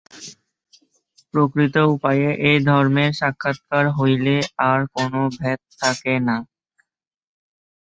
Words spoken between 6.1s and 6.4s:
না।